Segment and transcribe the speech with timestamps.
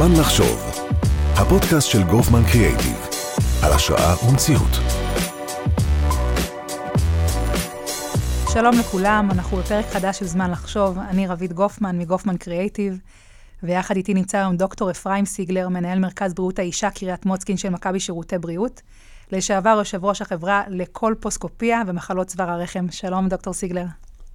[0.00, 0.70] זמן לחשוב,
[1.34, 3.08] הפודקאסט של גופמן קריאייטיב,
[3.62, 4.70] על השראה ומציאות.
[8.52, 10.98] שלום לכולם, אנחנו בפרק חדש של זמן לחשוב.
[10.98, 12.98] אני רבית גופמן מגופמן קריאייטיב,
[13.62, 18.00] ויחד איתי נמצא היום דוקטור אפרים סיגלר, מנהל מרכז בריאות האישה קריית מוצקין של מכבי
[18.00, 18.82] שירותי בריאות,
[19.32, 22.86] לשעבר יושב ראש החברה לקולפוסקופיה ומחלות צוואר הרחם.
[22.90, 23.86] שלום, דוקטור סיגלר.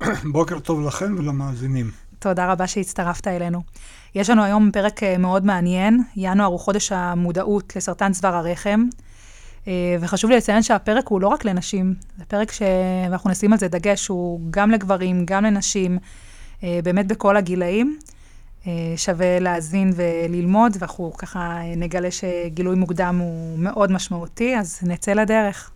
[0.33, 1.91] בוקר טוב לכם ולמאזינים.
[2.19, 3.61] תודה רבה שהצטרפת אלינו.
[4.15, 8.83] יש לנו היום פרק אה, מאוד מעניין, ינואר הוא חודש המודעות לסרטן צוואר הרחם,
[9.67, 13.67] אה, וחשוב לי לציין שהפרק הוא לא רק לנשים, זה פרק שאנחנו נשים על זה
[13.67, 15.97] דגש, הוא גם לגברים, גם לנשים,
[16.63, 17.99] אה, באמת בכל הגילאים.
[18.97, 25.71] שווה להאזין וללמוד, ואנחנו ככה נגלה שגילוי מוקדם הוא מאוד משמעותי, אז נצא לדרך.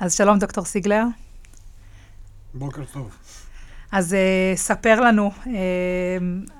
[0.00, 1.04] אז שלום, דוקטור סיגלר.
[2.54, 3.10] בוקר טוב.
[3.92, 5.48] אז uh, ספר לנו, uh,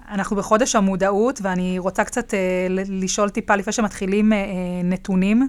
[0.09, 2.35] אנחנו בחודש המודעות, ואני רוצה קצת uh,
[2.89, 4.37] לשאול טיפה, לפני שמתחילים, uh,
[4.85, 5.49] נתונים.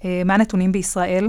[0.00, 1.28] Uh, מה הנתונים בישראל?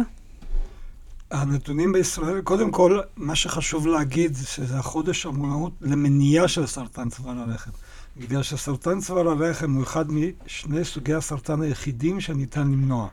[1.31, 7.71] הנתונים בישראל, קודם כל, מה שחשוב להגיד, שזה החודש המודעות למניעה של סרטן צוואר הרחם.
[8.17, 13.07] בגלל שסרטן צוואר הרחם הוא אחד משני סוגי הסרטן היחידים שניתן למנוע.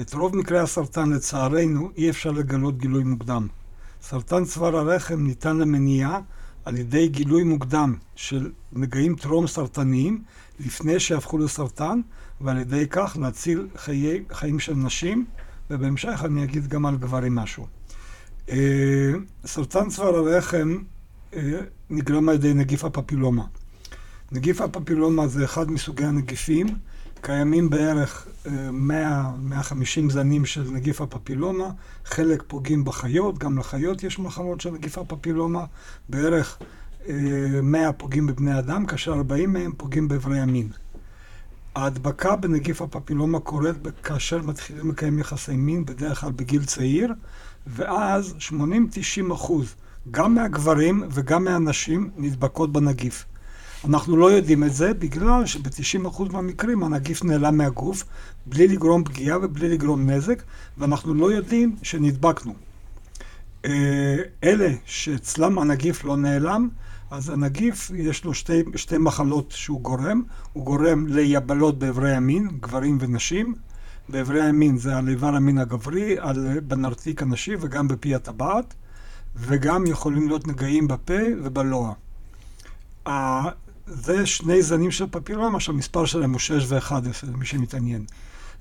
[0.00, 3.46] את רוב מקרי הסרטן, לצערנו, אי אפשר לגלות גילוי מוקדם.
[4.02, 6.20] סרטן צוואר הרחם ניתן למניעה
[6.64, 10.22] על ידי גילוי מוקדם של נגעים טרום סרטניים
[10.60, 12.00] לפני שהפכו לסרטן,
[12.40, 15.24] ועל ידי כך להציל חיי, חיים של נשים,
[15.70, 17.66] ובהמשך אני אגיד גם על גברים משהו.
[18.50, 19.12] אה,
[19.46, 20.78] סרטן צוואר הרחם
[21.34, 23.44] אה, נגרם על ידי נגיף הפפילומה.
[24.32, 26.66] נגיף הפפילומה זה אחד מסוגי הנגיפים
[27.20, 31.70] קיימים בערך 100-150 אה, זנים של נגיף הפפילומה,
[32.04, 35.64] חלק פוגעים בחיות, גם לחיות יש מחלות של נגיף הפפילומה,
[36.08, 36.58] בערך
[37.62, 40.68] 100 אה, פוגעים בבני אדם, כאשר 40 מהם פוגעים באיברי המין.
[41.74, 47.12] ההדבקה בנגיף הפפילומה קורית כאשר מתחילים לקיים יחסי מין, בדרך כלל בגיל צעיר,
[47.66, 49.74] ואז 80-90 אחוז,
[50.10, 53.24] גם מהגברים וגם מהנשים, נדבקות בנגיף.
[53.84, 58.04] אנחנו לא יודעים את זה בגלל שב-90% מהמקרים הנגיף נעלם מהגוף
[58.46, 60.42] בלי לגרום פגיעה ובלי לגרום נזק,
[60.78, 62.54] ואנחנו לא יודעים שנדבקנו.
[63.64, 66.68] אה, אלה שאצלם הנגיף לא נעלם,
[67.10, 70.22] אז הנגיף יש לו שתי, שתי מחלות שהוא גורם.
[70.52, 73.54] הוא גורם ליבלות באיברי המין, גברים ונשים.
[74.08, 78.74] באיברי המין זה על איבר המין הגברי, על בנרתיק הנשי וגם בפי הטבעת,
[79.36, 81.94] וגם יכולים להיות נגעים בפה ובלוע.
[83.92, 86.92] זה שני זנים של פפילומה שהמספר שלהם הוא 6 ו-11,
[87.22, 88.04] למי שמתעניין.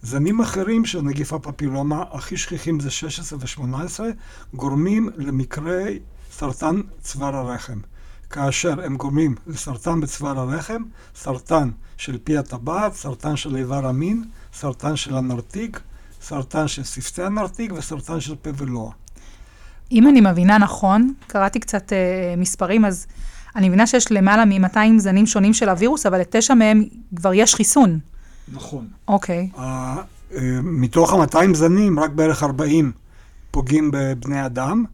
[0.01, 3.99] זנים אחרים של נגיף הפפילומה, הכי שכיחים זה 16 ו-18,
[4.53, 5.99] גורמים למקרי
[6.31, 7.79] סרטן צוואר הרחם.
[8.29, 10.81] כאשר הם גורמים לסרטן בצוואר הרחם,
[11.15, 14.23] סרטן של פי הטבעת, סרטן של איבר המין,
[14.53, 15.79] סרטן של הנרתיק,
[16.21, 18.91] סרטן של שפתי הנרתיק וסרטן של פה ולוע.
[19.91, 23.07] אם אני מבינה נכון, קראתי קצת אה, מספרים, אז
[23.55, 26.83] אני מבינה שיש למעלה מ-200 זנים שונים של הווירוס, אבל לתשע מהם
[27.15, 27.99] כבר יש חיסון.
[28.53, 28.87] נכון.
[29.07, 29.49] אוקיי.
[29.55, 29.59] Okay.
[29.59, 29.95] אה,
[30.63, 32.91] מתוך ה-200 זנים, רק בערך 40
[33.51, 34.85] פוגעים בבני אדם,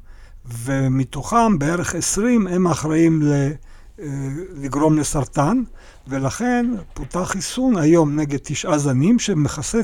[0.45, 3.51] ומתוכם בערך 20 הם אחראים ל...
[3.99, 4.07] אה,
[4.55, 5.63] לגרום לסרטן,
[6.07, 9.81] ולכן פותח חיסון היום נגד תשעה זנים שמכסה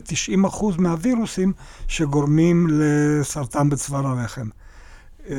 [0.51, 1.53] 90% מהווירוסים
[1.87, 4.47] שגורמים לסרטן בצוואר הרחם.
[5.29, 5.35] אה,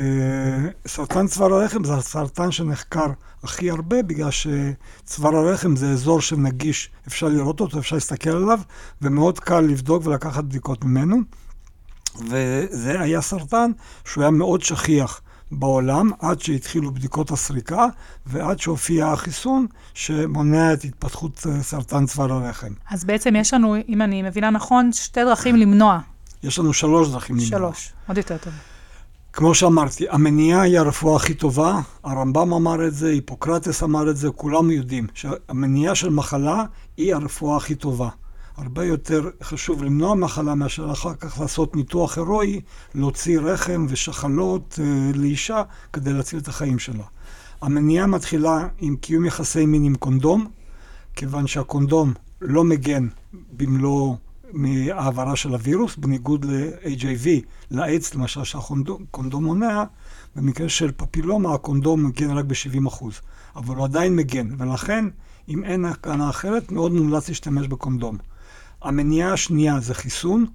[0.87, 3.07] סרטן צוואר הרחם זה הסרטן שנחקר
[3.43, 8.59] הכי הרבה, בגלל שצוואר הרחם זה אזור שנגיש, אפשר לראות אותו, אפשר להסתכל עליו,
[9.01, 11.17] ומאוד קל לבדוק ולקחת בדיקות ממנו.
[12.19, 13.71] וזה היה סרטן
[14.05, 17.85] שהוא היה מאוד שכיח בעולם, עד שהתחילו בדיקות הסריקה,
[18.25, 22.73] ועד שהופיע החיסון שמונע את התפתחות אה, סרטן צוואר הרחם.
[22.89, 25.99] אז בעצם יש לנו, אם אני מבינה נכון, שתי דרכים למנוע.
[26.43, 27.49] יש לנו שלוש דרכים למנוע.
[27.49, 28.53] שלוש, עוד יותר טוב.
[29.35, 34.29] כמו שאמרתי, המניעה היא הרפואה הכי טובה, הרמב"ם אמר את זה, היפוקרטס אמר את זה,
[34.29, 36.63] כולנו יודעים שהמניעה של מחלה
[36.97, 38.09] היא הרפואה הכי טובה.
[38.57, 42.61] הרבה יותר חשוב למנוע מחלה מאשר אחר כך לעשות ניתוח הירואי,
[42.95, 45.63] להוציא רחם ושחלות אה, לאישה
[45.93, 47.03] כדי להציל את החיים שלה.
[47.61, 50.47] המניעה מתחילה עם קיום יחסי מין עם קונדום,
[51.15, 53.07] כיוון שהקונדום לא מגן
[53.51, 54.15] במלוא
[54.53, 57.27] מהעברה של הווירוס, בניגוד ל-HIV,
[57.71, 59.83] לאיידס למשל, שהקונדום מונע,
[60.35, 63.05] במקרה של פפילומה הקונדום מגן רק ב-70%,
[63.55, 65.05] אבל הוא עדיין מגן, ולכן
[65.49, 68.17] אם אין הקרנה אחרת, מאוד מומלץ להשתמש בקונדום.
[68.81, 70.45] המניעה השנייה זה חיסון,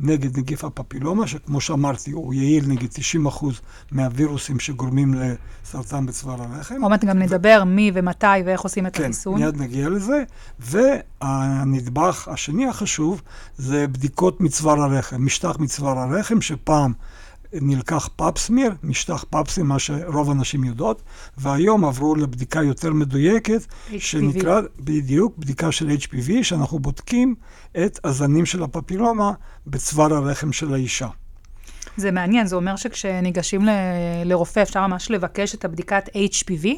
[0.00, 2.88] נגד נגיף הפפילומה, שכמו שאמרתי, הוא יעיל נגד
[3.26, 3.44] 90%
[3.92, 6.82] מהווירוסים שגורמים לסרטן בצוואר הרחם.
[6.82, 9.40] עוד מעט גם נדבר מי ומתי ואיך עושים את כן, החיסון.
[9.40, 10.22] מיד נגיע לזה.
[10.58, 13.22] והנדבך השני החשוב
[13.56, 16.92] זה בדיקות מצוואר הרחם, משטח מצוואר הרחם, שפעם
[17.52, 21.02] נלקח פאפסמיר, משטח פאפסי, מה שרוב הנשים יודעות,
[21.38, 23.60] והיום עברו לבדיקה יותר מדויקת,
[23.90, 23.94] HPV.
[23.98, 27.34] שנקרא בדיוק בדיקה של HPV, שאנחנו בודקים
[27.84, 29.32] את הזנים של הפפילומה
[29.66, 31.08] בצוואר הרחם של האישה.
[31.96, 33.70] זה מעניין, זה אומר שכשניגשים ל-
[34.24, 36.76] לרופא אפשר ממש לבקש את הבדיקת HPV, או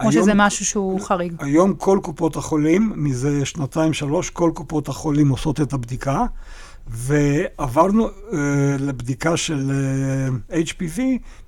[0.00, 1.32] היום- שזה משהו שהוא חריג?
[1.38, 6.24] היום כל קופות החולים, מזה שנתיים-שלוש, כל קופות החולים עושות את הבדיקה,
[6.90, 8.34] ועברנו uh,
[8.78, 9.70] לבדיקה של
[10.50, 11.00] uh, HPV,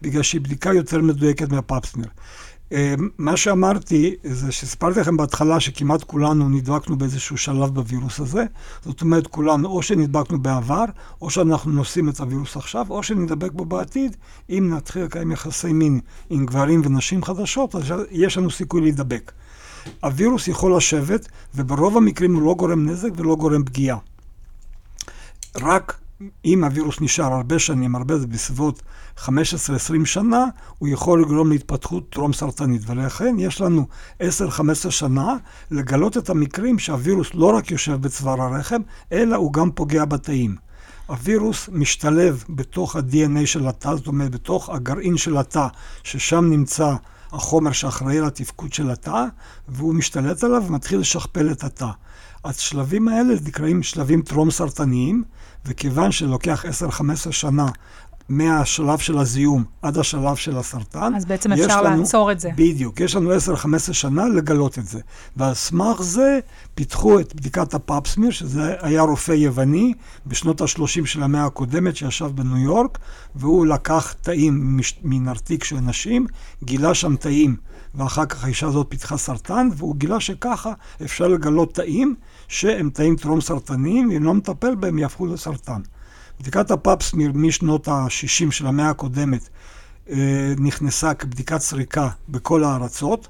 [0.03, 2.07] בגלל שהיא בדיקה יותר מדויקת מהפאפסמיר.
[2.07, 2.73] Uh,
[3.19, 8.45] מה שאמרתי, זה שסיפרתי לכם בהתחלה שכמעט כולנו נדבקנו באיזשהו שלב בווירוס הזה.
[8.85, 10.85] זאת אומרת, כולנו או שנדבקנו בעבר,
[11.23, 14.17] או שאנחנו נושאים את הווירוס עכשיו, או שנדבק בו בעתיד,
[14.51, 16.01] אם נתחיל לקיים יחסי מין
[16.31, 19.33] עם גברים ונשים חדשות, אז יש לנו סיכוי להידבק.
[20.03, 23.97] הווירוס יכול לשבת, וברוב המקרים הוא לא גורם נזק ולא גורם פגיעה.
[25.57, 26.01] רק
[26.45, 28.83] אם הווירוס נשאר הרבה שנים, הרבה זה בסביבות
[29.19, 29.29] 15-20
[30.05, 30.45] שנה,
[30.79, 32.83] הוא יכול לגרום להתפתחות טרום סרטנית.
[32.87, 33.87] ולכן יש לנו
[34.23, 34.25] 10-15
[34.91, 35.37] שנה
[35.71, 38.81] לגלות את המקרים שהווירוס לא רק יושב בצוואר הרחם,
[39.13, 40.57] אלא הוא גם פוגע בתאים.
[41.07, 45.67] הווירוס משתלב בתוך ה-DNA של התא, זאת אומרת, בתוך הגרעין של התא,
[46.03, 46.95] ששם נמצא
[47.33, 49.25] החומר שאחראי לתפקוד של התא,
[49.69, 51.91] והוא משתלט עליו ומתחיל לשכפל את התא.
[52.45, 55.25] השלבים האלה נקראים שלבים טרום סרטניים,
[55.67, 57.01] וכיוון שלוקח 10-15
[57.33, 57.69] שנה
[58.29, 62.51] מהשלב של הזיהום עד השלב של הסרטן, אז בעצם אפשר לנו- לעצור את זה.
[62.57, 63.37] בדיוק, יש לנו 10-15
[63.93, 65.01] שנה לגלות את זה.
[65.37, 66.39] ועל סמך זה
[66.75, 69.93] פיתחו את בדיקת הפאפסמיר, שזה היה רופא יווני
[70.27, 72.99] בשנות ה-30 של המאה הקודמת שישב בניו יורק,
[73.35, 76.27] והוא לקח תאים מש- מנרתיק של נשים,
[76.65, 77.57] גילה שם תאים,
[77.95, 80.73] ואחר כך האישה הזאת פיתחה סרטן, והוא גילה שככה
[81.05, 82.15] אפשר לגלות תאים
[82.51, 85.81] שהם תאים טרום סרטניים, ואם לא מטפל בהם יהפכו לסרטן.
[86.41, 89.49] בדיקת הפאפסמיר משנות ה-60 של המאה הקודמת
[90.11, 93.29] אה, נכנסה כבדיקת סריקה בכל הארצות.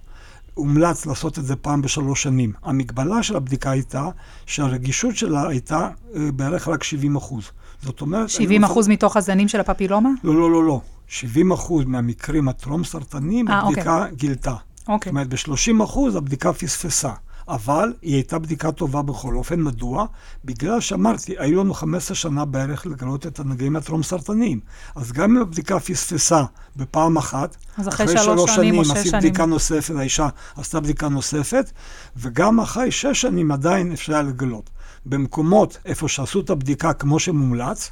[0.54, 2.52] הומלץ לעשות את זה פעם בשלוש שנים.
[2.62, 4.08] המגבלה של הבדיקה הייתה
[4.46, 7.44] שהרגישות שלה הייתה אה, בערך רק 70 אחוז.
[7.82, 8.28] זאת אומרת...
[8.28, 10.10] 70 היו אחוז מתוך הזנים של הפפילומה?
[10.24, 10.80] לא, לא, לא, לא.
[11.06, 14.54] 70 אחוז מהמקרים הטרום סרטניים, אה, הבדיקה גילתה.
[14.76, 15.10] זאת אוקיי.
[15.10, 17.12] אומרת, ב-30 אחוז הבדיקה פספסה.
[17.50, 19.60] אבל היא הייתה בדיקה טובה בכל אופן.
[19.60, 20.06] מדוע?
[20.44, 24.60] בגלל שאמרתי, היו לנו 15 שנה בערך לגלות את הנגעים הטרום-סרטניים.
[24.94, 26.44] אז גם אם הבדיקה פספסה
[26.76, 27.56] בפעם אחת,
[27.88, 29.20] אחרי שלוש שנים או שש עשית שנים.
[29.20, 31.70] בדיקה נוספת, האישה עשתה בדיקה נוספת,
[32.16, 34.70] וגם אחרי שש שנים עדיין אפשר היה לגלות.
[35.06, 37.90] במקומות איפה שעשו את הבדיקה כמו שמומלץ,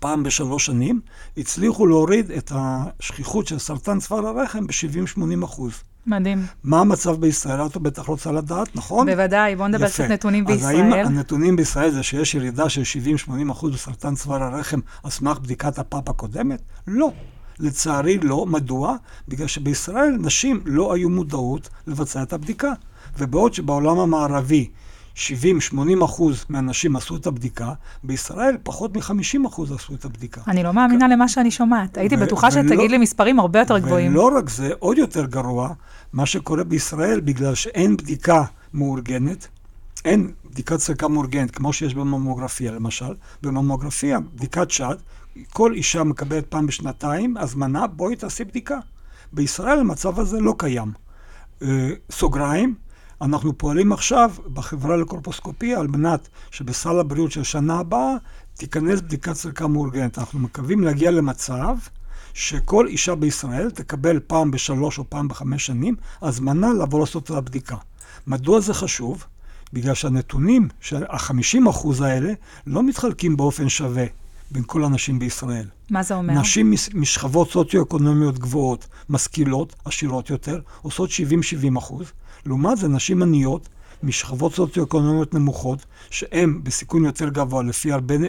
[0.00, 1.00] פעם בשלוש שנים,
[1.36, 5.72] הצליחו להוריד את השכיחות של סרטן צוואר הרחם ב-70-80 אחוז.
[6.06, 6.46] מדהים.
[6.64, 7.66] מה המצב בישראל?
[7.66, 9.10] את בטח רוצה לדעת, נכון?
[9.10, 9.88] בוודאי, בואו נדבר.
[9.88, 11.06] קצת נתונים אז האם בישראל.
[11.06, 12.82] הנתונים בישראל זה שיש ירידה של
[13.28, 16.62] 70-80 אחוז בסרטן צוואר הרחם על סמך בדיקת הפאפ הקודמת?
[16.86, 17.12] לא.
[17.58, 18.46] לצערי לא.
[18.46, 18.96] מדוע?
[19.28, 22.72] בגלל שבישראל נשים לא היו מודעות לבצע את הבדיקה.
[23.18, 24.70] ובעוד שבעולם המערבי
[25.20, 27.72] 70-80 אחוז מהנשים עשו את הבדיקה,
[28.04, 30.40] בישראל פחות מ-50 אחוז עשו את הבדיקה.
[30.48, 31.98] אני לא מאמינה למה שאני שומעת.
[31.98, 34.12] הייתי בטוחה שתגיד לי מספרים הרבה יותר גבוהים.
[34.12, 35.72] ולא רק זה, עוד יותר גרוע,
[36.12, 39.48] מה שקורה בישראל, בגלל שאין בדיקה מאורגנת,
[40.04, 43.14] אין בדיקת סריקה מאורגנת, כמו שיש בממוגרפיה למשל.
[43.42, 44.96] בממוגרפיה, בדיקת שד,
[45.52, 48.78] כל אישה מקבלת פעם בשנתיים הזמנה, בואי תעשי בדיקה.
[49.32, 50.92] בישראל המצב הזה לא קיים.
[51.62, 52.74] אה, סוגריים,
[53.22, 58.14] אנחנו פועלים עכשיו בחברה לקורפוסקופיה על מנת שבסל הבריאות של שנה הבאה
[58.54, 60.18] תיכנס בדיקת סריקה מאורגנת.
[60.18, 61.76] אנחנו מקווים להגיע למצב
[62.34, 67.76] שכל אישה בישראל תקבל פעם בשלוש או פעם בחמש שנים הזמנה לבוא לעשות את הבדיקה.
[68.26, 69.24] מדוע זה חשוב?
[69.72, 72.32] בגלל שהנתונים של ה-50% האלה
[72.66, 74.04] לא מתחלקים באופן שווה
[74.50, 75.66] בין כל הנשים בישראל.
[75.90, 76.34] מה זה אומר?
[76.40, 82.06] נשים מש- משכבות סוציו-אקונומיות גבוהות, משכילות, עשירות יותר, עושות 70-70 אחוז.
[82.46, 83.68] לעומת זה, נשים עניות,
[84.02, 88.20] משכבות סוציו-אקונומיות נמוכות, שהן בסיכון יותר גבוה לפי הרבה אה,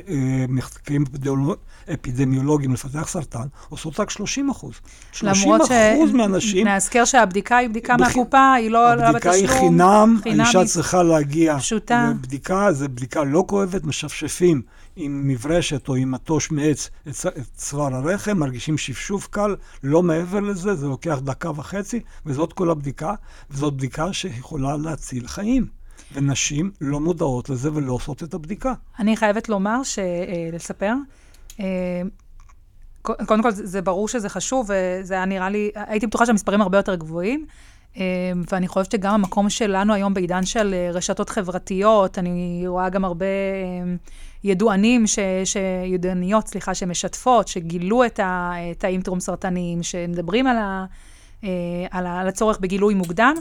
[0.50, 1.56] מחקרים אפידמיולוג-
[1.94, 4.74] אפידמיולוגיים לפתח סרטן, עושות רק 30 אחוז.
[5.12, 9.44] 30 למרות אחוז מהנשים, נאזכר שהבדיקה היא בדיקה בח- מהקופה, היא לא עולה הבדיקה היא
[9.44, 9.60] בתשלום.
[9.60, 10.46] חינם, חינמית.
[10.46, 12.08] האישה צריכה להגיע פשוטה.
[12.12, 14.62] לבדיקה, זו בדיקה לא כואבת, משפשפים
[14.96, 17.16] עם מברשת או עם מטוש מעץ את
[17.56, 23.13] צוואר הרחם, מרגישים שפשוף קל, לא מעבר לזה, זה לוקח דקה וחצי, וזאת כל הבדיקה,
[23.51, 25.80] וזאת בדיקה שיכולה להציל חיים.
[26.13, 28.74] ונשים לא מודעות לזה ולא עושות את הבדיקה.
[29.00, 30.00] אני חייבת לומר, ש...
[30.00, 30.93] אה, לספר,
[31.60, 32.01] אה,
[33.01, 36.96] קודם כל, זה ברור שזה חשוב, וזה היה נראה לי, הייתי בטוחה שהמספרים הרבה יותר
[36.96, 37.46] גבוהים,
[37.98, 38.03] אה,
[38.51, 43.25] ואני חושבת שגם המקום שלנו היום בעידן של רשתות חברתיות, אני רואה גם הרבה
[44.43, 50.86] ידוענים, ש, ש, ידועניות, סליחה, שמשתפות, שגילו את ה- תאים טרום סרטניים, שמדברים על, ה,
[51.91, 53.36] על, ה, על הצורך בגילוי מוקדם.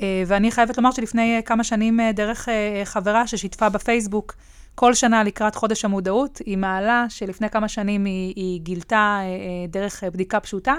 [0.00, 2.48] אה, ואני חייבת לומר שלפני אה, כמה שנים, אה, דרך
[2.84, 4.34] חברה ששיתפה בפייסבוק,
[4.74, 9.20] כל שנה לקראת חודש המודעות, היא מעלה שלפני כמה שנים היא, היא גילתה
[9.68, 10.74] דרך בדיקה פשוטה,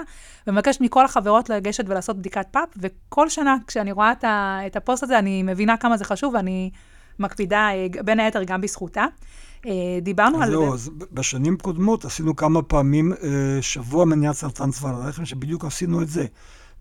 [0.46, 5.02] ומבקשת מכל החברות לגשת ולעשות בדיקת פאפ, וכל שנה כשאני רואה את, ה, את הפוסט
[5.02, 6.70] הזה, אני מבינה כמה זה חשוב, ואני
[7.18, 7.68] מקפידה,
[8.04, 9.04] בין היתר, גם בזכותה.
[10.02, 10.50] דיברנו על...
[10.50, 13.12] זהו, אז בשנים קודמות עשינו כמה פעמים
[13.60, 16.26] שבוע מניעת סרטן צוואר הרחם, שבדיוק עשינו את זה.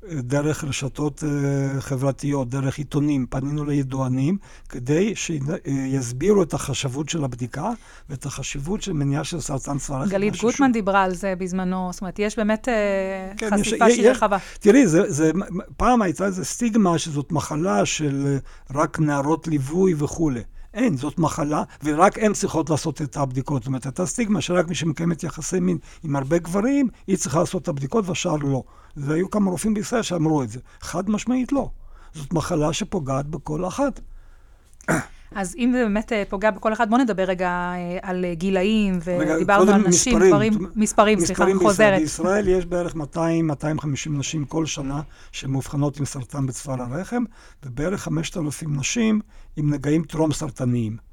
[0.10, 4.38] דרך רשתות אה, חברתיות, דרך עיתונים, פנינו לידוענים,
[4.70, 7.70] כדי שיסבירו את החשבות של הבדיקה
[8.10, 10.12] ואת החשיבות של מניעה של סרטן צוואר הרחם.
[10.12, 12.74] גלית גוטמן דיברה על זה בזמנו, זאת אומרת, יש באמת אה,
[13.38, 14.38] כן, יש- חשיפה שהיא יש- רחבה.
[14.60, 15.32] תראי, זה, זה,
[15.78, 18.38] פעם הייתה איזו סטיגמה שזאת מחלה של אה,
[18.82, 20.42] רק נערות ליווי וכולי.
[20.74, 23.62] אין, זאת מחלה, ורק הן צריכות לעשות את הבדיקות.
[23.62, 27.62] זאת אומרת, הייתה סטיגמה שרק מי שמקיימת יחסי מין עם הרבה גברים, היא צריכה לעשות
[27.62, 28.64] את הבדיקות והשאר לא.
[28.98, 30.60] והיו כמה רופאים בישראל שאמרו את זה.
[30.82, 31.70] חד משמעית לא.
[32.14, 34.00] זאת מחלה שפוגעת בכל אחת.
[35.36, 39.00] אז אם זה באמת אה, פוגע בכל אחד, בואו נדבר רגע אה, על אה, גילאים,
[39.04, 40.32] ודיברנו על נשים, מספרים.
[40.32, 41.60] דברים, מספרים, סליחה, מספרים.
[41.60, 42.00] חוזרת.
[42.00, 42.98] בישראל יש בערך 200-250
[44.10, 47.24] נשים כל שנה שמאובחנות עם סרטן בצוואר הרחם,
[47.66, 49.22] ובערך 5,000 נשים
[49.58, 51.11] עם נגעים טרום סרטניים.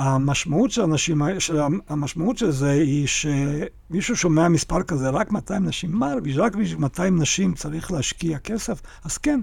[0.00, 5.64] המשמעות של, הנשים, ה- של, המשמעות של זה היא שמישהו שומע מספר כזה, רק 200
[5.64, 8.80] נשים, מה, רק בשביל 200 נשים צריך להשקיע כסף?
[9.04, 9.40] אז כן,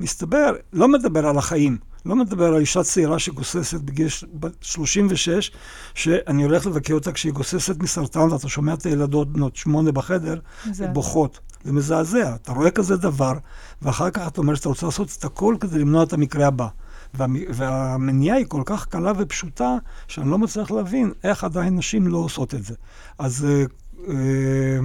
[0.00, 5.50] מסתבר, לא מדבר על החיים, לא מדבר על אישה צעירה שגוססת בגיל ש- בת 36,
[5.94, 10.38] שאני הולך לבקר אותה כשהיא גוססת מסרטן, ואתה שומע את הילדות בנות שמונה בחדר.
[10.88, 11.38] בוכות.
[11.64, 12.34] זה מזעזע.
[12.34, 13.32] אתה רואה כזה דבר,
[13.82, 16.68] ואחר כך אתה אומר שאתה רוצה לעשות את הכל כדי למנוע את המקרה הבא.
[17.14, 19.76] והמ- והמניעה היא כל כך קלה ופשוטה,
[20.08, 22.74] שאני לא מצליח להבין איך עדיין נשים לא עושות את זה.
[23.18, 23.64] אז, אה,
[24.08, 24.78] אה,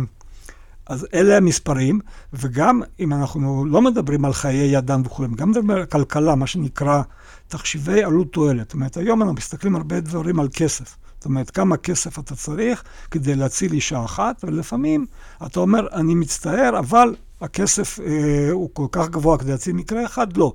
[0.88, 2.00] אז אלה המספרים,
[2.34, 7.01] וגם אם אנחנו לא מדברים על חיי אדם וכו', גם מדברים על כלכלה, מה שנקרא
[7.48, 8.65] תחשיבי עלות תועלת.
[8.68, 10.98] זאת אומרת, היום אנחנו מסתכלים הרבה דברים על כסף.
[11.15, 15.06] זאת אומרת, כמה כסף אתה צריך כדי להציל אישה אחת, ולפעמים
[15.46, 20.38] אתה אומר, אני מצטער, אבל הכסף אה, הוא כל כך גבוה כדי להציל מקרה אחד,
[20.38, 20.53] לא.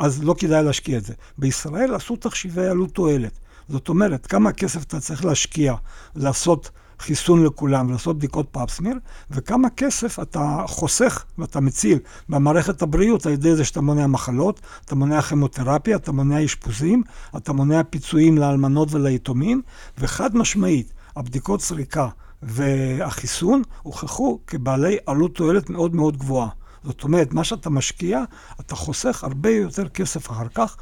[0.00, 1.14] אז לא כדאי להשקיע את זה.
[1.38, 3.38] בישראל עשו תחשיבי עלות תועלת.
[3.68, 5.74] זאת אומרת, כמה כסף אתה צריך להשקיע
[6.16, 8.94] לעשות חיסון לכולם ולעשות בדיקות פאפסמיר,
[9.30, 14.94] וכמה כסף אתה חוסך ואתה מציל במערכת הבריאות על ידי זה שאתה מונע מחלות, אתה
[14.94, 17.02] מונע כימותרפיה, אתה מונע אשפוזים,
[17.36, 19.62] אתה מונע פיצויים לאלמנות וליתומים,
[19.98, 22.08] וחד משמעית, הבדיקות סריקה
[22.42, 26.59] והחיסון הוכחו כבעלי עלות תועלת מאוד מאוד גבוהה.
[26.84, 28.24] זאת אומרת, מה שאתה משקיע,
[28.60, 30.76] אתה חוסך הרבה יותר כסף אחר כך,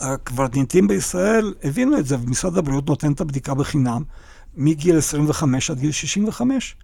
[0.00, 4.02] והקברניטים בישראל הבינו את זה, ומשרד הבריאות נותן את הבדיקה בחינם
[4.56, 6.76] מגיל 25 עד גיל 65.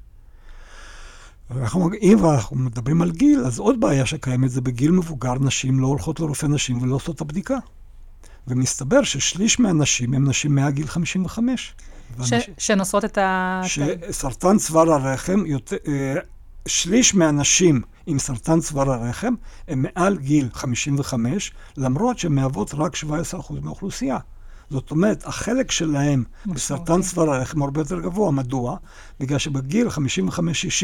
[1.50, 5.86] אנחנו, אם אנחנו מדברים על גיל, אז עוד בעיה שקיימת זה בגיל מבוגר, נשים לא
[5.86, 7.56] הולכות לרופא נשים ולא עושות את הבדיקה.
[8.48, 11.74] ומסתבר ששליש מהנשים הן נשים מעל גיל 55.
[11.74, 11.74] ש,
[12.16, 13.60] ואנשים- שנושאות את ה...
[13.64, 16.14] שסרטן צוואר הרחם, יותר, אה,
[16.68, 19.34] שליש מהנשים עם סרטן צוואר הרחם
[19.68, 23.04] הם מעל גיל 55, למרות שהן מהוות רק 17%
[23.62, 24.18] מהאוכלוסייה.
[24.70, 28.30] זאת אומרת, החלק שלהם בסרטן צוואר הרחם הרבה יותר גבוה.
[28.30, 28.76] מדוע?
[29.20, 29.90] בגלל שבגיל 55-60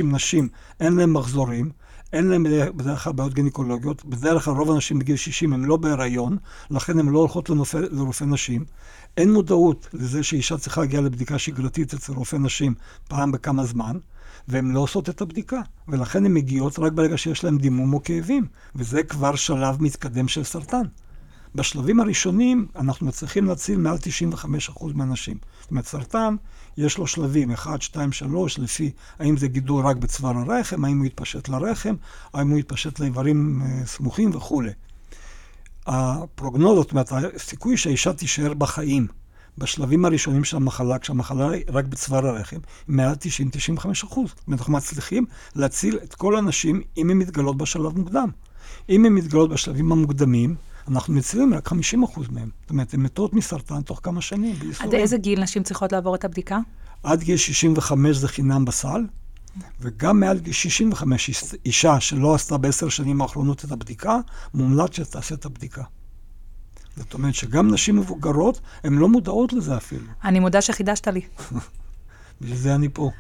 [0.03, 0.49] נשים
[0.81, 1.71] אין להם מחזורים,
[2.13, 6.37] אין להם בדרך כלל בעיות גינקולוגיות, בדרך כלל רוב הנשים בגיל 60 הם לא בהיריון,
[6.71, 8.65] לכן הן לא הולכות לנופא, לרופא נשים.
[9.17, 12.75] אין מודעות לזה שאישה צריכה להגיע לבדיקה שגרתית אצל רופא נשים
[13.09, 13.99] פעם בכמה זמן,
[14.49, 18.47] והן לא עושות את הבדיקה, ולכן הן מגיעות רק ברגע שיש להן דימום או כאבים,
[18.77, 20.83] וזה כבר שלב מתקדם של סרטן.
[21.55, 23.97] בשלבים הראשונים אנחנו מצליחים להציל מעל
[24.75, 25.37] 95% מהנשים.
[25.61, 26.37] זאת אומרת, סרטן,
[26.77, 31.07] יש לו שלבים, 1, 2, 3, לפי האם זה גידול רק בצוואר הרחם, האם הוא
[31.07, 31.95] יתפשט לרחם,
[32.35, 34.71] האם הוא יתפשט לאיברים אה, סמוכים וכולי.
[35.87, 39.07] הפרוגנוזות, זאת אומרת, הסיכוי שהאישה תישאר בחיים
[39.59, 43.15] בשלבים הראשונים של המחלה, כשהמחלה רק בצוואר הרחם, היא מעל
[43.79, 44.31] 90-95 אחוז.
[44.31, 45.25] זאת אומרת, אנחנו מצליחים
[45.57, 48.29] להציל את כל הנשים אם הן מתגלות בשלב מוקדם.
[48.89, 50.55] אם הן מתגלות בשלבים המוקדמים,
[50.89, 52.49] אנחנו מצילים רק 50 אחוז מהן.
[52.61, 54.53] זאת אומרת, הן מתות מסרטן תוך כמה שנים.
[54.57, 54.93] עד בייסורים.
[54.95, 56.59] איזה גיל נשים צריכות לעבור את הבדיקה?
[57.03, 59.07] עד גיל 65 זה חינם בסל,
[59.81, 64.17] וגם מעל גיל 65, איש- אישה שלא עשתה בעשר שנים האחרונות את הבדיקה,
[64.55, 65.83] מומלץ שתעשה את הבדיקה.
[66.97, 70.05] זאת אומרת שגם נשים מבוגרות, הן לא מודעות לזה אפילו.
[70.25, 71.21] אני מודה שחידשת לי.
[72.41, 73.11] בשביל זה אני פה.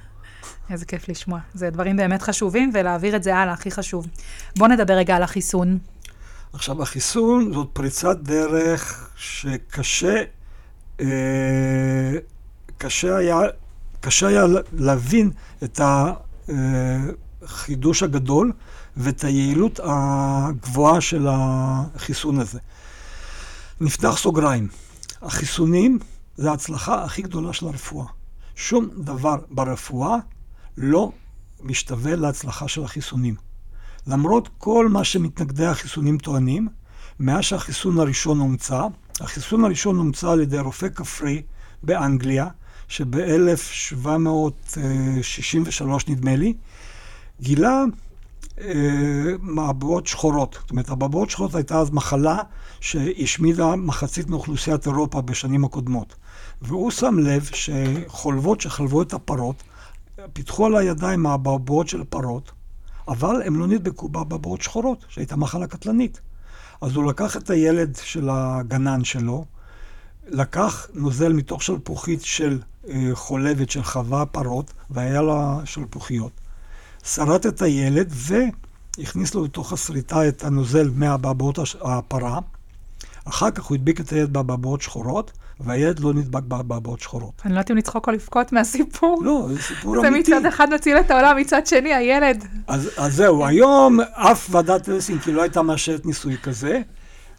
[0.70, 1.38] איזה כיף לשמוע.
[1.54, 4.06] זה דברים באמת חשובים, ולהעביר את זה הלאה, הכי חשוב.
[4.56, 5.78] בואו נדבר רגע על החיסון.
[6.52, 10.22] עכשיו, החיסון זאת פריצת דרך שקשה
[11.00, 11.06] אה,
[12.78, 13.40] קשה היה,
[14.00, 15.30] קשה היה להבין
[15.64, 15.80] את
[17.42, 18.52] החידוש הגדול
[18.96, 22.58] ואת היעילות הגבוהה של החיסון הזה.
[23.80, 24.68] נפתח סוגריים.
[25.22, 25.98] החיסונים
[26.36, 28.06] זה ההצלחה הכי גדולה של הרפואה.
[28.54, 30.16] שום דבר ברפואה
[30.76, 31.12] לא
[31.60, 33.34] משתווה להצלחה של החיסונים.
[34.06, 36.68] למרות כל מה שמתנגדי החיסונים טוענים,
[37.20, 38.86] מאז שהחיסון הראשון הומצא,
[39.20, 41.42] החיסון הראשון הומצא על ידי רופא כפרי
[41.82, 42.46] באנגליה,
[42.88, 46.54] שב-1763 נדמה לי,
[47.40, 47.84] גילה
[48.60, 50.58] אה, מעבועות שחורות.
[50.60, 52.38] זאת אומרת, הבעבועות שחורות הייתה אז מחלה
[52.80, 56.14] שהשמידה מחצית מאוכלוסיית אירופה בשנים הקודמות.
[56.62, 59.62] והוא שם לב שחולבות שחלבו את הפרות,
[60.32, 62.52] פיתחו על הידיים מהבעבועות של הפרות,
[63.08, 66.20] אבל הם לא נדבקו באבעבועות שחורות, שהייתה מחלה קטלנית.
[66.80, 69.44] אז הוא לקח את הילד של הגנן שלו,
[70.28, 76.32] לקח נוזל מתוך שלפוחית של אה, חולבת של חווה פרות, והיה לה שלפוחיות.
[77.04, 78.12] שרט את הילד
[78.98, 82.38] והכניס לו לתוך השריטה את הנוזל מהבעבועות הש- הפרה.
[83.24, 87.42] אחר כך הוא הדביק את הילד באבעבועות שחורות, והילד לא נדבק באבעבועות שחורות.
[87.44, 89.22] אני לא יודעת אם לצחוק או לבכות מהסיפור.
[89.24, 90.34] לא, זה סיפור זה אמיתי.
[90.34, 92.44] מצד אחד מציל את העולם, מצד שני, הילד.
[92.66, 96.80] אז, אז זהו, היום אף ועדת הלסינקי לא הייתה מאשרת ניסוי כזה,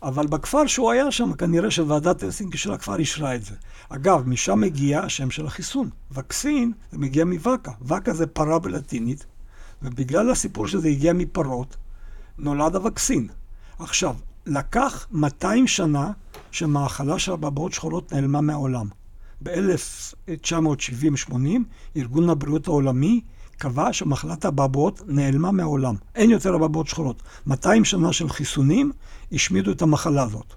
[0.03, 3.55] אבל בכפר שהוא היה שם, כנראה שוועדת הלסינקי של הכפר אישרה את זה.
[3.89, 5.89] אגב, משם מגיע השם של החיסון.
[6.11, 7.71] וקסין, זה מגיע מוואקה.
[7.81, 9.25] וואקה זה פרה בלטינית,
[9.81, 11.75] ובגלל הסיפור שזה הגיע מפרות,
[12.37, 13.27] נולד הווקסין.
[13.79, 16.11] עכשיו, לקח 200 שנה
[16.51, 18.87] שמאכלה של הבעבעות שחורות נעלמה מהעולם.
[19.43, 21.33] ב-1970-80,
[21.97, 23.21] ארגון הבריאות העולמי
[23.57, 25.95] קבע שמחלת הבעבעות נעלמה מהעולם.
[26.15, 27.23] אין יותר הבעבעות שחורות.
[27.47, 28.91] 200 שנה של חיסונים
[29.31, 30.53] השמידו את המחלה הזאת.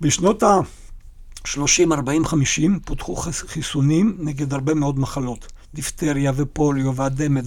[0.00, 1.58] בשנות ה-30,
[1.92, 5.52] 40, 50 פותחו חיס- חיסונים נגד הרבה מאוד מחלות.
[5.74, 7.44] דיפטריה ופוליו והדמת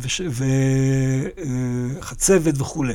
[1.99, 2.93] וחצבת וכולי.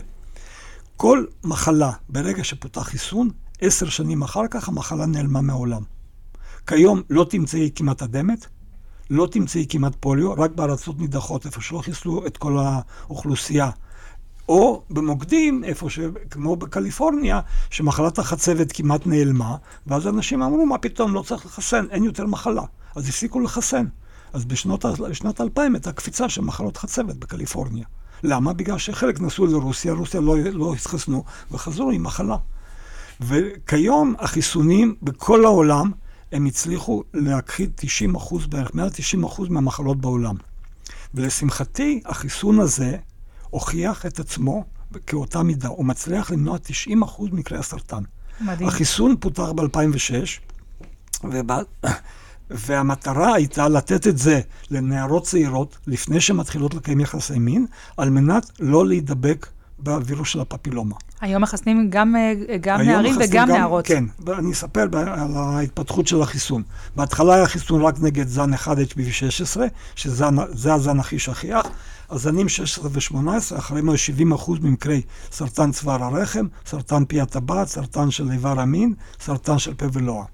[0.96, 5.82] כל מחלה, ברגע שפותח חיסון, עשר שנים אחר כך המחלה נעלמה מהעולם.
[6.66, 8.46] כיום לא תמצאי כמעט הדמת,
[9.10, 13.70] לא תמצאי כמעט פוליו, רק בארצות נידחות, איפה שלא חיסלו את כל האוכלוסייה.
[14.48, 15.98] או במוקדים, איפה ש...
[16.30, 22.04] כמו בקליפורניה, שמחלת החצבת כמעט נעלמה, ואז אנשים אמרו, מה פתאום, לא צריך לחסן, אין
[22.04, 22.62] יותר מחלה.
[22.94, 23.86] אז הפסיקו לחסן.
[24.32, 27.84] אז בשנות, בשנת 2000 הייתה קפיצה של מחלות חצבת בקליפורניה.
[28.22, 28.52] למה?
[28.52, 32.36] בגלל שחלק נסעו לרוסיה, רוסיה לא, לא התחסנו, וחזרו עם מחלה.
[33.20, 35.90] וכיום החיסונים בכל העולם,
[36.32, 40.34] הם הצליחו להכחיד 90 אחוז בערך, מעל 90 אחוז מהמחלות בעולם.
[41.14, 42.96] ולשמחתי, החיסון הזה
[43.50, 44.64] הוכיח את עצמו
[45.06, 45.68] כאותה מידה.
[45.68, 48.02] הוא מצליח למנוע 90 אחוז מקרי הסרטן.
[48.40, 48.68] מדהים.
[48.68, 51.62] החיסון פותח ב-2006, ובא...
[52.54, 58.86] והמטרה הייתה לתת את זה לנערות צעירות לפני שמתחילות לקיים יחסי מין, על מנת לא
[58.86, 59.46] להידבק
[59.78, 60.94] בווירוס של הפפילומה.
[61.20, 63.86] היום מחסנים גם, אה, גם היום נערים וגם גם- נערות.
[63.86, 66.62] כן, ואני אספר על ההתפתחות של החיסון.
[66.96, 69.60] בהתחלה היה חיסון רק נגד זן 1 HPV-16,
[69.94, 71.66] שזה הזן הכי שכיח.
[72.10, 78.10] הזנים 16 ו-18, אחריהם היו 70 אחוז ממקרי סרטן צוואר הרחם, סרטן פי הטבעת, סרטן
[78.10, 80.24] של איבר המין, סרטן של פה ולוע.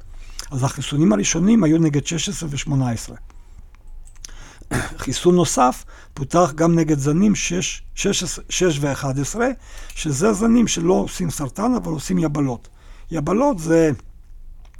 [0.50, 3.14] אז החיסונים הראשונים היו נגד 16 ו-18.
[4.98, 5.84] חיסון נוסף
[6.14, 9.36] פותח גם נגד זנים 6, 6, 6 ו-11,
[9.94, 12.68] שזה זנים שלא עושים סרטן, אבל עושים יבלות.
[13.10, 13.90] יבלות זה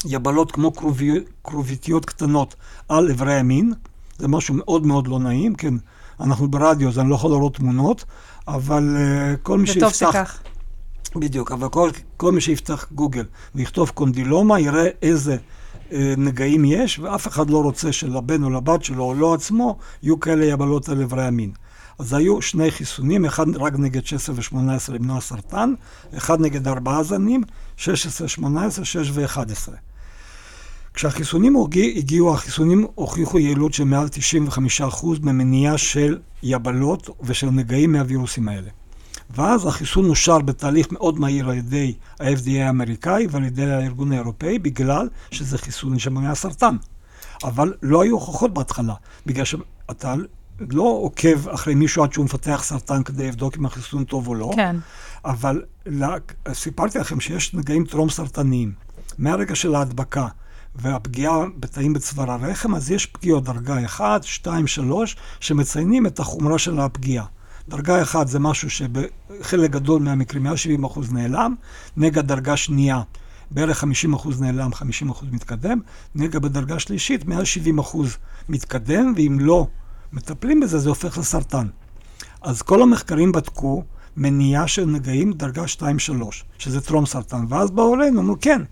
[0.05, 1.13] יבלות כמו כרובי,
[1.45, 2.55] כרוביות קטנות
[2.89, 3.73] על איברי המין,
[4.19, 5.75] זה משהו מאוד מאוד לא נעים, כן,
[6.21, 8.05] אנחנו ברדיו, אז אני לא יכול לראות תמונות,
[8.49, 10.11] אבל uh, כל מי וטוב שיפתח...
[10.11, 10.39] שכך.
[11.17, 15.37] בדיוק, אבל כל, כל מי שיפתח גוגל ויכתוב קונדילומה, יראה איזה
[15.93, 20.21] אה, נגעים יש, ואף אחד לא רוצה שלבן או לבת שלו, או לא עצמו, יהיו
[20.21, 21.53] כאלה יבלות על איברי המין.
[21.99, 25.75] אז היו שני חיסונים, אחד רק נגד 16 ו-18 למנוע סרטן,
[26.17, 27.43] אחד נגד ארבעה זנים,
[27.77, 29.73] 16, 18, 6 ו-11.
[30.95, 31.57] כשהחיסונים
[31.97, 34.07] הגיעו, החיסונים הוכיחו יעילות של מעל
[34.81, 38.71] 95% במניעה של יבלות ושל נגעים מהווירוסים האלה.
[39.31, 45.09] ואז החיסון אושר בתהליך מאוד מהיר על ידי ה-FDA האמריקאי ועל ידי הארגון האירופאי, בגלל
[45.31, 46.77] שזה חיסון שמונע סרטן.
[47.45, 48.95] אבל לא היו הוכחות בהתחלה,
[49.27, 50.15] בגלל שאתה
[50.71, 54.51] לא עוקב אחרי מישהו עד שהוא מפתח סרטן כדי לבדוק אם החיסון טוב או לא,
[54.57, 54.77] כן.
[55.25, 56.15] אבל לה,
[56.53, 58.73] סיפרתי לכם שיש נגעים טרום סרטניים.
[59.19, 60.27] מהרגע של ההדבקה
[60.75, 66.81] והפגיעה בתאים בצוואר הרחם, אז יש פגיעות דרגה 1, 2, 3, שמציינים את החומרה של
[66.81, 67.25] הפגיעה.
[67.69, 70.51] דרגה 1 זה משהו שבחלק גדול מהמקרים, 170%
[71.13, 71.55] נעלם,
[71.97, 73.03] נגע דרגה שנייה,
[73.51, 73.87] בערך 50%
[74.41, 75.81] נעלם, 50% מתקדם,
[76.15, 77.27] נגע בדרגה שלישית, 170%
[78.49, 79.67] מתקדם, ואם לא
[80.13, 81.67] מטפלים בזה, זה הופך לסרטן.
[82.43, 83.83] אז כל המחקרים בדקו
[84.17, 85.83] מניעה של נגעים דרגה 2-3,
[86.59, 88.63] שזה טרום סרטן, ואז באו אלינו, אמרו כן,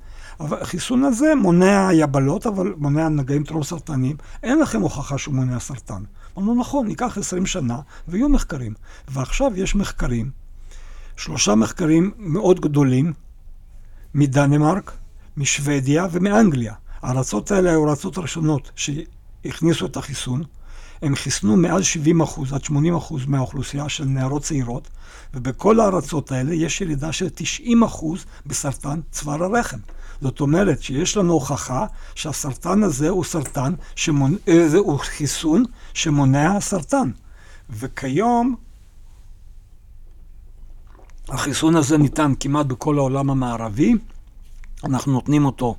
[0.40, 5.58] אבל החיסון הזה מונע יבלות, אבל מונע נגעים טרום סרטניים, אין לכם הוכחה שהוא מונע
[5.58, 6.02] סרטן.
[6.38, 8.74] אמרנו, נכון, ייקח 20 שנה, ויהיו מחקרים.
[9.08, 10.30] ועכשיו יש מחקרים,
[11.16, 13.12] שלושה מחקרים מאוד גדולים,
[14.14, 14.92] מדנמרק,
[15.36, 16.74] משוודיה ומאנגליה.
[17.02, 20.42] הארצות האלה היו הארצות הראשונות שהכניסו את החיסון.
[21.02, 24.88] הם חיסנו מעל 70 אחוז עד 80 אחוז מהאוכלוסייה של נערות צעירות,
[25.34, 29.78] ובכל הארצות האלה יש ירידה של 90 אחוז בסרטן צוואר הרחם.
[30.20, 34.36] זאת אומרת שיש לנו הוכחה שהסרטן הזה הוא סרטן, שמונ...
[34.48, 37.10] אה, הוא חיסון שמונע סרטן.
[37.70, 38.56] וכיום
[41.28, 43.94] החיסון הזה ניתן כמעט בכל העולם המערבי.
[44.84, 45.76] אנחנו נותנים אותו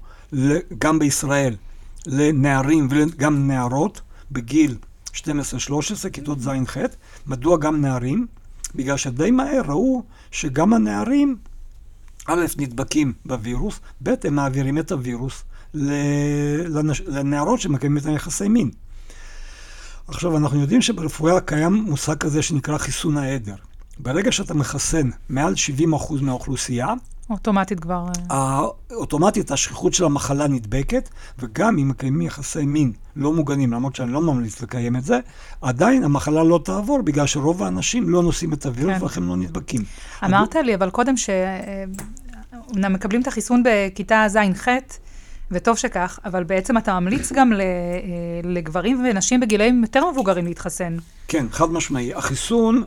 [0.77, 1.55] גם בישראל
[2.05, 4.77] לנערים וגם נערות בגיל
[5.13, 5.19] 12-13,
[6.13, 6.77] כיתות ז'-ח'.
[7.27, 8.27] מדוע גם נערים?
[8.75, 11.35] בגלל שדי מהר ראו שגם הנערים,
[12.27, 15.43] א', נדבקים בווירוס, ב', הם מעבירים את הווירוס.
[17.07, 18.71] לנערות שמקיימים איתן יחסי מין.
[20.07, 23.55] עכשיו, אנחנו יודעים שברפואה קיים מושג כזה שנקרא חיסון העדר.
[23.99, 26.87] ברגע שאתה מחסן מעל 70% מהאוכלוסייה,
[27.29, 28.05] אוטומטית כבר...
[28.31, 28.61] אה,
[28.91, 31.09] אוטומטית השכיחות של המחלה נדבקת,
[31.39, 35.19] וגם אם מקיימים יחסי מין לא מוגנים, למרות שאני לא ממליץ לקיים את זה,
[35.61, 39.03] עדיין המחלה לא תעבור, בגלל שרוב האנשים לא נושאים את הווירוס כן.
[39.03, 39.81] ולכן לא נדבקים.
[40.23, 41.29] אמרת לי, אבל קודם ש...
[42.73, 44.67] מקבלים את החיסון בכיתה ז'-ח',
[45.51, 47.59] וטוב שכך, אבל בעצם אתה ממליץ גם אה,
[48.43, 50.97] לגברים ונשים בגילאים יותר מבוגרים להתחסן.
[51.27, 52.13] כן, חד משמעי.
[52.13, 52.83] החיסון,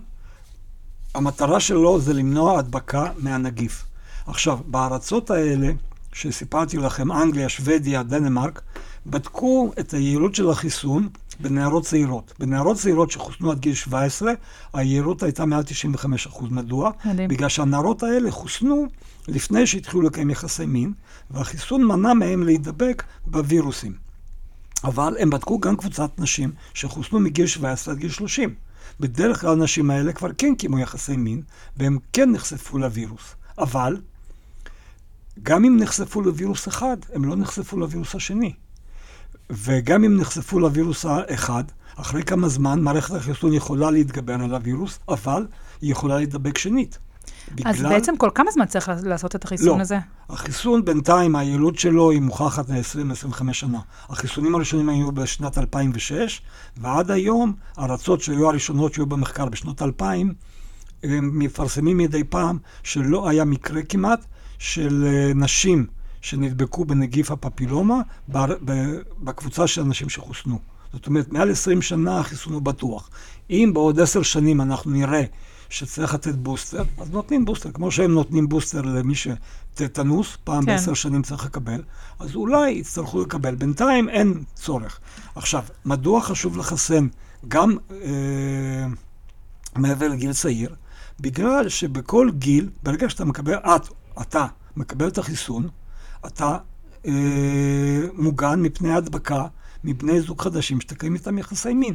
[1.14, 3.84] המטרה שלו זה למנוע הדבקה מהנגיף.
[4.30, 5.70] עכשיו, בארצות האלה,
[6.12, 8.62] שסיפרתי לכם, אנגליה, שוודיה, דנמרק,
[9.06, 11.08] בדקו את היעילות של החיסון
[11.40, 12.32] בנערות צעירות.
[12.38, 14.32] בנערות צעירות שחוסנו עד גיל 17,
[14.72, 16.44] היעילות הייתה מעל 95%.
[16.50, 16.90] מדוע?
[17.04, 17.28] מדהים.
[17.28, 18.86] בגלל שהנערות האלה חוסנו
[19.28, 20.92] לפני שהתחילו לקיים יחסי מין,
[21.30, 23.92] והחיסון מנע מהם להידבק בווירוסים.
[24.84, 28.54] אבל הם בדקו גם קבוצת נשים שחוסנו מגיל 17 עד גיל 30.
[29.00, 31.42] בדרך כלל הנשים האלה כבר כן קיימו יחסי מין,
[31.76, 33.34] והם כן נחשפו לווירוס.
[33.58, 33.96] אבל
[35.42, 38.52] גם אם נחשפו לווירוס אחד, הם לא נחשפו לווירוס השני.
[39.50, 41.64] וגם אם נחשפו לווירוס האחד,
[41.96, 45.46] אחרי כמה זמן מערכת החיסון יכולה להתגבר על הווירוס, אבל
[45.80, 46.98] היא יכולה להידבק שנית.
[47.54, 47.72] בגלל...
[47.72, 49.82] אז בעצם כל כמה זמן צריך לעשות את החיסון לא.
[49.82, 49.98] הזה?
[50.28, 53.78] החיסון בינתיים, היעילות שלו היא מוכחת ל-20-25 שנה.
[54.08, 56.42] החיסונים הראשונים היו בשנת 2006,
[56.76, 60.34] ועד היום, הארצות שהיו הראשונות שהיו במחקר בשנות 2000,
[61.02, 64.24] הם מפרסמים מדי פעם שלא היה מקרה כמעט
[64.60, 65.86] של אה, נשים
[66.20, 68.00] שנדבקו בנגיף הפפילומה
[69.20, 70.58] בקבוצה של אנשים שחוסנו.
[70.92, 73.10] זאת אומרת, מעל 20 שנה החיסון הוא בטוח.
[73.50, 75.22] אם בעוד עשר שנים אנחנו נראה
[75.68, 77.70] שצריך לתת בוסטר, אז נותנים בוסטר.
[77.72, 80.66] כמו שהם נותנים בוסטר למי שטטנוס, פעם כן.
[80.66, 81.82] בעשר שנים צריך לקבל,
[82.18, 83.54] אז אולי יצטרכו לקבל.
[83.54, 85.00] בינתיים אין צורך.
[85.34, 87.06] עכשיו, מדוע חשוב לחסן
[87.48, 88.86] גם אה,
[89.76, 90.74] מעבר לגיל צעיר?
[91.20, 93.88] בגלל שבכל גיל, ברגע שאתה מקבל, את,
[94.20, 95.68] אתה, מקבל את החיסון,
[96.26, 96.58] אתה
[97.06, 99.46] אה, מוגן מפני הדבקה
[99.84, 101.94] מבני זוג חדשים שתקיים איתם יחסי מין.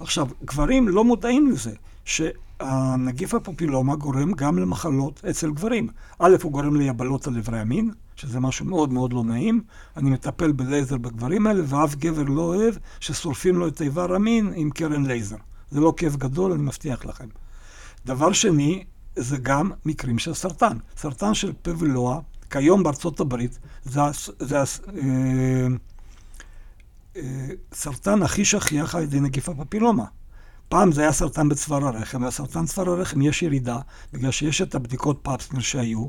[0.00, 1.72] עכשיו, גברים לא מודעים לזה,
[2.04, 5.88] שהנגיף הפופילומה גורם גם למחלות אצל גברים.
[6.18, 9.62] א', הוא גורם ליבלות על איברי המין, שזה משהו מאוד מאוד לא נעים.
[9.96, 14.70] אני מטפל בלייזר בגברים האלה, ואף גבר לא אוהב ששורפים לו את איבר המין עם
[14.70, 15.36] קרן לייזר.
[15.70, 17.26] זה לא כיף גדול, אני מבטיח לכם.
[18.06, 18.84] דבר שני,
[19.16, 20.78] זה גם מקרים של סרטן.
[20.96, 24.00] סרטן של פה ולוע, כיום בארצות הברית, זה,
[24.38, 24.64] זה אה,
[27.16, 30.04] אה, סרטן הכי שכיח על ידי נגיף הפפילומה.
[30.68, 33.78] פעם זה היה סרטן בצוואר הרחם, והסרטן צוואר הרחם יש ירידה,
[34.12, 36.06] בגלל שיש את הבדיקות Pap smear שהיו.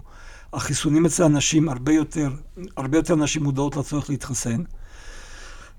[0.54, 2.30] החיסונים אצל אנשים, הרבה יותר,
[2.78, 4.64] הרבה יותר נשים מודעות לצורך להתחסן.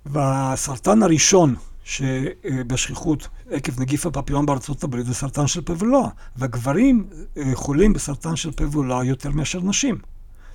[0.07, 1.55] והסרטן הראשון
[1.89, 8.37] שבשכיחות עקב נגיף הפפיון בארצות הברית זה סרטן של פה ולוע, והגברים אה, חולים בסרטן
[8.37, 9.99] של פה ולוע יותר מאשר נשים.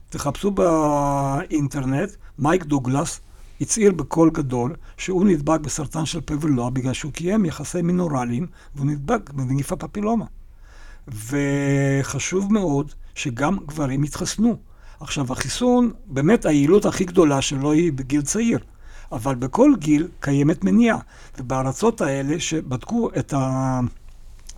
[0.10, 3.22] תחפשו באינטרנט, מייק דוגלס
[3.62, 8.88] הצהיר בקול גדול שהוא נדבק בסרטן של פה ולוע בגלל שהוא קיים יחסי מינורליים והוא
[8.88, 10.26] נדבק בנגיף הפפילומה.
[11.08, 14.58] וחשוב מאוד שגם גברים יתחסנו.
[15.00, 18.60] עכשיו, החיסון, באמת היעילות הכי גדולה שלו היא בגיל צעיר,
[19.12, 20.98] אבל בכל גיל קיימת מניעה.
[21.38, 23.34] ובארצות האלה שבדקו את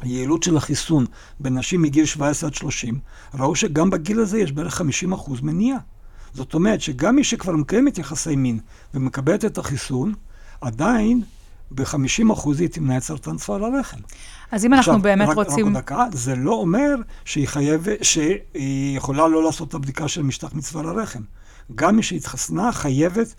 [0.02, 1.06] היעילות של החיסון
[1.40, 3.00] בנשים מגיל 17 עד 30,
[3.34, 4.84] ראו שגם בגיל הזה יש בערך 50%
[5.42, 5.80] מניעה.
[6.34, 8.60] זאת אומרת שגם מי שכבר מקיימת יחסי מין
[8.94, 10.14] ומקבלת את החיסון,
[10.62, 11.22] עדיין
[11.72, 13.98] ב-50% היא תמנע את סרטן צוואר הרחם.
[14.52, 15.68] אז אם אנחנו עכשיו, באמת רק, רוצים...
[15.68, 20.54] רק דקה, זה לא אומר שהיא חייבת, שהיא יכולה לא לעשות את הבדיקה של משטח
[20.54, 21.22] מצוואר הרחם.
[21.76, 23.34] גם מי שהתחסנה חייבת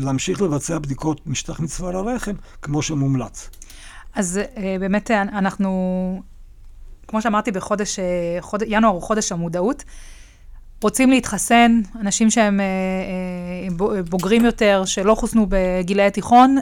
[0.00, 3.50] להמשיך לבצע בדיקות משטח מצוואר הרחם, כמו שמומלץ.
[4.14, 6.22] אז אה, באמת אה, אנחנו,
[7.08, 8.04] כמו שאמרתי, בחודש, אה,
[8.40, 8.62] חוד...
[8.66, 9.84] ינואר הוא חודש המודעות.
[10.82, 12.64] רוצים להתחסן, אנשים שהם אה,
[13.96, 16.56] אה, בוגרים יותר, שלא חוסנו בגילאי תיכון,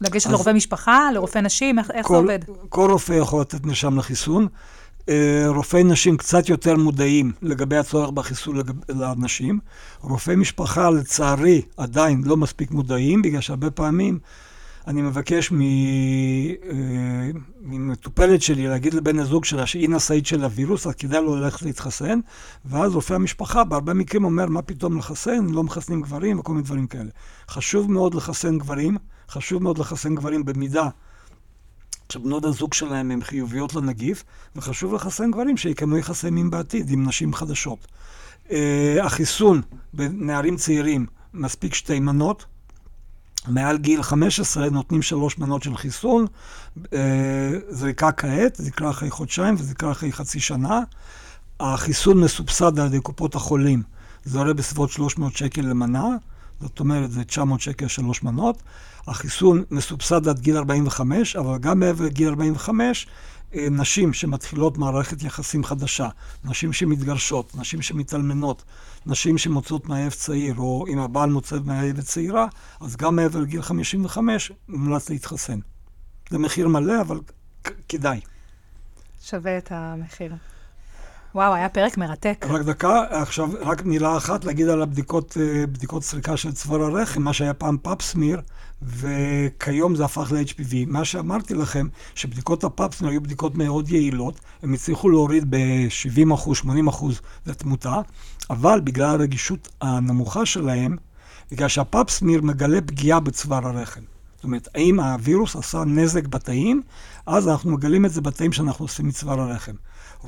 [0.00, 2.38] לגשת לרופא משפחה, לרופא נשים, איך, איך זה כל, עובד?
[2.68, 4.48] כל רופא יכול לתת מרשם לחיסון.
[5.08, 8.56] אה, רופאי נשים קצת יותר מודעים לגבי הצורך בחיסון
[8.88, 9.58] לנשים.
[10.00, 14.18] רופאי משפחה, לצערי, עדיין לא מספיק מודעים, בגלל שהרבה פעמים
[14.86, 15.56] אני מבקש אה,
[17.60, 22.20] ממטופלת שלי להגיד לבן הזוג שלה שהיא נשאית של הווירוס, אז כדאי לו ללכת להתחסן,
[22.64, 26.86] ואז רופא המשפחה בהרבה מקרים אומר, מה פתאום לחסן, לא מחסנים גברים וכל מיני דברים
[26.86, 27.10] כאלה.
[27.48, 28.96] חשוב מאוד לחסן גברים,
[29.28, 30.88] חשוב מאוד לחסן גברים במידה
[32.12, 34.24] שבנות הזוג שלהם הן חיוביות לנגיף,
[34.56, 37.86] וחשוב לחסן גברים שיקיימו יחסי מין בעתיד עם נשים חדשות.
[38.48, 38.52] Uh,
[39.02, 39.62] החיסון
[39.94, 42.44] בנערים צעירים מספיק שתי מנות.
[43.48, 46.26] מעל גיל 15 נותנים שלוש מנות של חיסון.
[46.76, 46.90] Uh,
[47.68, 50.80] זריקה כעת, זריקה אחרי חודשיים וזריקה אחרי חצי שנה.
[51.60, 53.82] החיסון מסובסד על ידי קופות החולים.
[54.24, 56.08] זה עולה בסביבות 300 שקל למנה.
[56.60, 58.62] זאת אומרת, זה 900 שקל שלוש מנות.
[59.06, 63.06] החיסון מסובסד עד גיל 45, אבל גם מעבר לגיל 45,
[63.54, 66.08] אה, נשים שמתחילות מערכת יחסים חדשה,
[66.44, 68.64] נשים שמתגרשות, נשים שמתאלמנות,
[69.06, 72.46] נשים שמוצאות מאהב צעיר, או אם הבעל מוצא מאהבת צעירה,
[72.80, 75.58] אז גם מעבר לגיל 55 מומלץ להתחסן.
[76.30, 77.20] זה מחיר מלא, אבל
[77.88, 78.20] כדאי.
[79.22, 80.32] שווה את המחיר.
[81.34, 82.46] וואו, היה פרק מרתק.
[82.48, 87.22] רק דקה, עכשיו רק מילה אחת להגיד על הבדיקות, אה, בדיקות סריקה של צוואר הרחם,
[87.22, 88.40] מה שהיה פעם פאפסמיר,
[88.82, 90.74] וכיום זה הפך ל-HPV.
[90.86, 97.04] מה שאמרתי לכם, שבדיקות הפאפסמיר היו בדיקות מאוד יעילות, הם הצליחו להוריד ב-70%, 80%
[97.42, 98.00] את התמותה,
[98.50, 100.96] אבל בגלל הרגישות הנמוכה שלהם,
[101.52, 104.02] בגלל שהפאפסמיר מגלה פגיעה בצוואר הרחם.
[104.36, 106.82] זאת אומרת, האם הווירוס עשה נזק בתאים,
[107.26, 109.72] אז אנחנו מגלים את זה בתאים שאנחנו עושים מצוואר הרחם.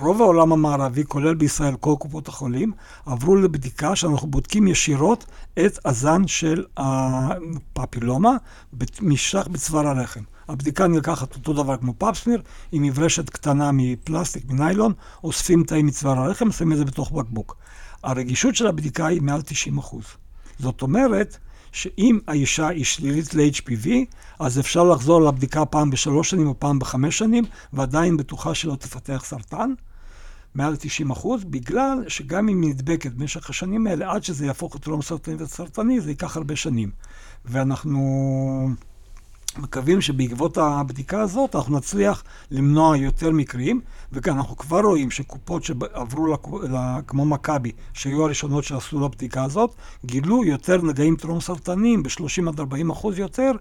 [0.00, 2.72] רוב העולם המערבי, כולל בישראל, כל קופות החולים,
[3.06, 5.24] עברו לבדיקה שאנחנו בודקים ישירות
[5.66, 8.36] את הזן של הפפילומה
[8.72, 10.20] במשטח בצוואר הרחם.
[10.48, 14.92] הבדיקה נלקחת אותו דבר כמו פאפסמיר, עם מברשת קטנה מפלסטיק, מניילון,
[15.24, 17.56] אוספים תאים מצוואר הרחם, שמים את זה בתוך בקבוק.
[18.02, 19.40] הרגישות של הבדיקה היא מעל
[19.80, 19.96] 90%.
[20.58, 21.38] זאת אומרת,
[21.72, 23.88] שאם האישה היא שלילית ל-HPV,
[24.38, 29.22] אז אפשר לחזור לבדיקה פעם בשלוש שנים או פעם בחמש שנים, ועדיין בטוחה שלא תפתח
[29.24, 29.72] סרטן,
[30.56, 34.82] מעל 90 אחוז, בגלל שגם אם היא נדבקת במשך השנים האלה, עד שזה יהפוך את
[34.82, 36.90] טרום סרטני וסרטני, זה ייקח הרבה שנים.
[37.44, 38.68] ואנחנו
[39.58, 43.80] מקווים שבעקבות הבדיקה הזאת אנחנו נצליח למנוע יותר מקרים,
[44.12, 46.36] וכאן אנחנו כבר רואים שקופות שעברו.
[47.06, 52.90] כמו מכבי, שהיו הראשונות שעשו לבדיקה הזאת, גילו יותר נגעים טרום סרטניים ב-30 עד 40
[52.90, 53.52] אחוז יותר,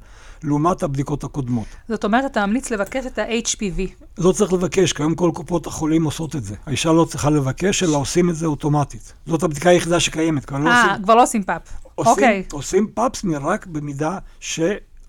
[0.44, 1.66] לעומת הבדיקות הקודמות.
[1.90, 4.06] זאת אומרת, אתה ממליץ לבקש את ה-HPV.
[4.18, 6.56] לא צריך לבקש, כי היום כל קופות החולים עושות את זה.
[6.66, 9.14] האישה לא צריכה לבקש, אלא עושים את זה אוטומטית.
[9.26, 10.96] זאת הבדיקה היחידה שקיימת, לא אה.
[11.04, 11.62] כבר לא עושים Pap.
[11.96, 12.44] עושים, אוקיי.
[12.52, 14.18] עושים Pap smear רק במידה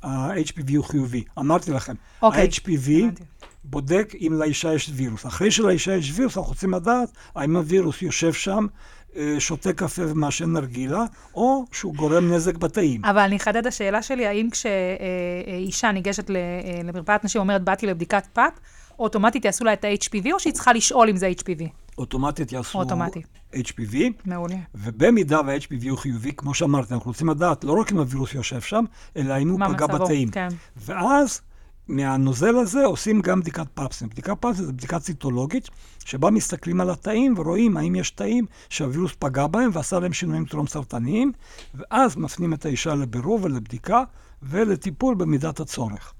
[0.06, 1.24] שה-HPV הוא חיובי.
[1.38, 2.42] אמרתי לכם, אוקיי.
[2.42, 2.90] ה-HPV.
[3.64, 5.26] בודק אם לאישה יש וירוס.
[5.26, 8.66] אחרי שלאישה יש וירוס, אנחנו רוצים לדעת האם הווירוס יושב שם,
[9.16, 13.04] אה, שותה קפה ומעשן נרגילה, או שהוא גורם נזק בתאים.
[13.04, 17.86] אבל אני אחדד את השאלה שלי, האם כשאישה ניגשת ל- אה, למרפאת נשים ואומרת, באתי
[17.86, 18.52] לבדיקת פאפ,
[18.98, 21.64] אוטומטית יעשו לה את ה-HPV, או שהיא צריכה לשאול אם זה HPV?
[21.98, 23.22] אוטומטית יעשו אוטומטי.
[23.54, 24.56] HPV, מעולה.
[24.74, 28.84] ובמידה וה-HPV הוא חיובי, כמו שאמרתי, אנחנו רוצים לדעת לא רק אם הווירוס יושב שם,
[29.16, 30.30] אלא אם הוא פגע מצבו, בתאים.
[30.30, 30.48] כן.
[30.76, 31.40] ואז
[31.88, 34.08] מהנוזל הזה עושים גם בדיקת פאפסים.
[34.08, 35.68] בדיקת פאפסים זה בדיקה ציטולוגית,
[36.04, 40.66] שבה מסתכלים על התאים ורואים האם יש תאים שהווירוס פגע בהם ועשה להם שינויים טרום
[40.66, 41.32] סרטניים,
[41.74, 44.02] ואז מפנים את האישה לבירור ולבדיקה
[44.42, 46.12] ולטיפול במידת הצורך.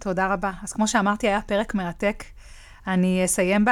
[0.00, 0.50] תודה רבה.
[0.62, 2.24] אז כמו שאמרתי, היה פרק מרתק.
[2.86, 3.64] אני אסיים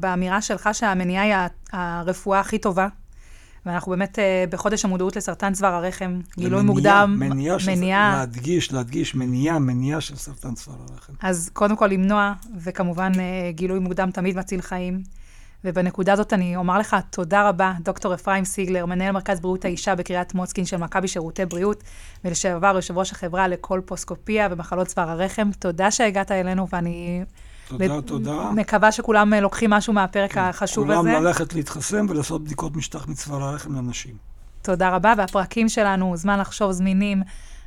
[0.00, 1.34] באמירה שלך שהמניעה היא
[1.72, 2.88] הרפואה הכי טובה,
[3.66, 8.16] ואנחנו באמת אה, בחודש המודעות לסרטן צוואר הרחם, גילוי מוקדם, מניעה, של- מניעה.
[8.18, 11.12] להדגיש, להדגיש, מניעה, מניעה של סרטן צוואר הרחם.
[11.22, 15.02] אז קודם כל למנוע, וכמובן אה, גילוי מוקדם תמיד מציל חיים.
[15.64, 20.34] ובנקודה הזאת אני אומר לך תודה רבה, דוקטור אפרים סיגלר, מנהל מרכז בריאות האישה בקריית
[20.34, 21.82] מוצקין של מכבי שירותי בריאות,
[22.24, 25.50] ולשעבר יושב ראש החברה לקולפוסקופיה ומחלות צוואר הרחם.
[25.58, 27.24] תודה שהגעת אלינו, ואני
[27.68, 28.50] תודה, ל- תודה.
[28.54, 31.00] מקווה שכולם אה, לוקחים משהו מהפרק החשוב הזה.
[31.10, 34.14] כולם ללכת להתחסן ולעשות בדיקות משטח מצוואר הרחם לנשים.
[34.62, 37.22] תודה רבה, והפרקים שלנו, זמן לחשוב זמינים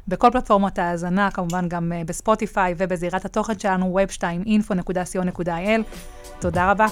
[0.08, 5.82] בכל פלטפורמות ההאזנה, כמובן גם אה, בספוטיפיי ובזירת התוכן שלנו, web2info.co.il.
[6.40, 6.86] תודה רבה.